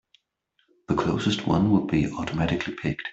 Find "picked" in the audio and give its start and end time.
2.73-3.07